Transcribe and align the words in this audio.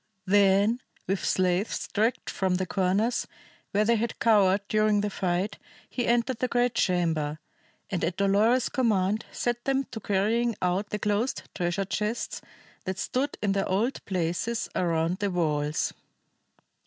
Then 0.25 0.79
with 1.05 1.23
slaves 1.23 1.87
dragged 1.87 2.27
from 2.31 2.55
the 2.55 2.65
corners 2.65 3.27
where 3.69 3.85
they 3.85 3.97
had 3.97 4.17
cowered 4.17 4.61
during 4.67 5.01
the 5.01 5.11
fight, 5.11 5.59
he 5.91 6.07
entered 6.07 6.39
the 6.39 6.47
great 6.47 6.73
chamber, 6.73 7.37
and 7.91 8.03
at 8.03 8.17
Dolores's 8.17 8.69
command 8.69 9.25
set 9.31 9.63
them 9.65 9.83
to 9.91 9.99
carrying 9.99 10.55
out 10.59 10.89
the 10.89 10.97
closed 10.97 11.43
treasure 11.53 11.85
chests 11.85 12.41
that 12.85 12.97
stood 12.97 13.37
in 13.43 13.51
their 13.51 13.69
old 13.69 14.03
places 14.07 14.67
around 14.75 15.19
the 15.19 15.29
walls. 15.29 15.93